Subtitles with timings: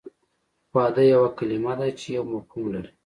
[0.75, 2.91] واده یوه کلمه ده چې یو مفهوم لري